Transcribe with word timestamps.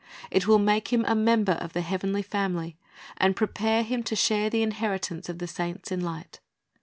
It 0.31 0.47
will 0.47 0.57
make 0.57 0.87
him 0.91 1.05
a 1.07 1.13
member 1.13 1.51
of 1.51 1.73
the 1.73 1.81
heavenly 1.81 2.23
family, 2.23 2.75
and 3.17 3.35
prepare 3.35 3.83
him 3.83 4.01
to 4.05 4.15
share 4.15 4.49
the 4.49 4.63
inheritance 4.63 5.29
of 5.29 5.37
the 5.37 5.45
saints 5.45 5.91
in 5.91 6.01
light. 6.01 6.39